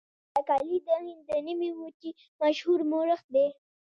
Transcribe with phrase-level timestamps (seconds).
[0.35, 2.11] مبارک علي د هند د نیمې وچې
[2.41, 3.47] مشهور مورخ دی.